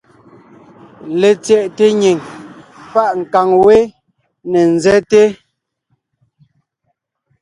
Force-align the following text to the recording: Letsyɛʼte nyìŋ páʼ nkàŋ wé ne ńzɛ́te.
Letsyɛʼte 1.19 1.85
nyìŋ 2.01 2.17
páʼ 2.93 3.11
nkàŋ 3.19 3.49
wé 3.65 3.77
ne 4.51 4.59
ńzɛ́te. 4.73 5.21